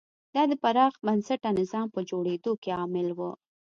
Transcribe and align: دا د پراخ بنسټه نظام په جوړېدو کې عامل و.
دا 0.35 0.43
د 0.51 0.53
پراخ 0.63 0.93
بنسټه 1.05 1.49
نظام 1.59 1.87
په 1.95 1.99
جوړېدو 2.09 2.51
کې 2.61 2.69
عامل 2.79 3.07
و. 3.17 3.19